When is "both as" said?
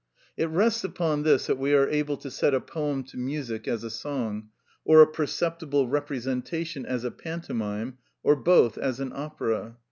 8.35-8.99